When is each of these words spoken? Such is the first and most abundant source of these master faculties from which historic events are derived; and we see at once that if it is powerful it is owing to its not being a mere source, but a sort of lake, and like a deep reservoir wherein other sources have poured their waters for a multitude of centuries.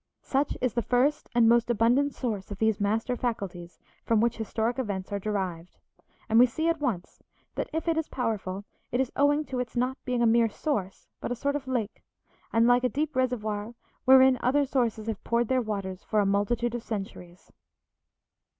Such 0.23 0.57
is 0.61 0.73
the 0.73 0.81
first 0.81 1.29
and 1.35 1.47
most 1.47 1.69
abundant 1.69 2.15
source 2.15 2.49
of 2.49 2.57
these 2.57 2.81
master 2.81 3.15
faculties 3.15 3.77
from 4.03 4.19
which 4.19 4.37
historic 4.37 4.79
events 4.79 5.11
are 5.11 5.19
derived; 5.19 5.77
and 6.27 6.39
we 6.39 6.47
see 6.47 6.67
at 6.67 6.79
once 6.79 7.21
that 7.53 7.69
if 7.71 7.87
it 7.87 7.97
is 7.97 8.09
powerful 8.09 8.65
it 8.91 8.99
is 8.99 9.11
owing 9.15 9.45
to 9.45 9.59
its 9.59 9.75
not 9.75 10.03
being 10.03 10.23
a 10.23 10.25
mere 10.25 10.49
source, 10.49 11.05
but 11.19 11.31
a 11.31 11.35
sort 11.35 11.55
of 11.55 11.67
lake, 11.67 12.01
and 12.51 12.65
like 12.65 12.83
a 12.83 12.89
deep 12.89 13.15
reservoir 13.15 13.75
wherein 14.05 14.39
other 14.41 14.65
sources 14.65 15.05
have 15.05 15.23
poured 15.23 15.49
their 15.49 15.61
waters 15.61 16.01
for 16.03 16.19
a 16.19 16.25
multitude 16.25 16.73
of 16.73 16.81
centuries. 16.81 17.51